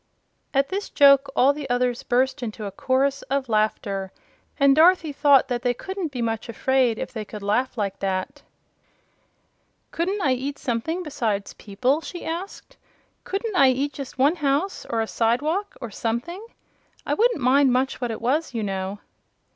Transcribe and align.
At 0.51 0.69
this 0.69 0.89
joke 0.89 1.29
all 1.35 1.53
the 1.53 1.69
others 1.69 2.01
burst 2.01 2.41
into 2.41 2.65
a 2.65 2.71
chorus 2.71 3.21
of 3.29 3.47
laughter, 3.49 4.11
and 4.59 4.75
Dorothy 4.75 5.13
thought 5.13 5.47
they 5.47 5.75
couldn't 5.75 6.11
be 6.11 6.23
much 6.23 6.49
afraid 6.49 6.97
if 6.97 7.13
they 7.13 7.23
could 7.23 7.43
laugh 7.43 7.77
like 7.77 7.99
that. 7.99 8.41
"Couldn't 9.91 10.19
I 10.23 10.31
eat 10.33 10.57
something 10.57 11.03
besides 11.03 11.53
people?" 11.53 12.01
she 12.01 12.25
asked. 12.25 12.77
"Couldn't 13.25 13.55
I 13.55 13.67
eat 13.69 13.93
just 13.93 14.17
one 14.17 14.37
house, 14.37 14.87
or 14.89 15.01
a 15.01 15.07
side 15.07 15.43
walk 15.43 15.75
or 15.79 15.91
something? 15.91 16.43
I 17.05 17.13
wouldn't 17.13 17.39
mind 17.39 17.71
much 17.71 18.01
what 18.01 18.09
it 18.09 18.21
was, 18.21 18.55
you 18.55 18.63
know." 18.63 18.97